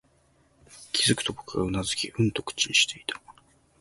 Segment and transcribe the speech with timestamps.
[0.93, 3.21] 気づくと、僕はうなずき、うんと口にしていた